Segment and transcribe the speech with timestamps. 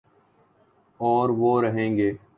[0.99, 2.11] اوروہ رہیں گے۔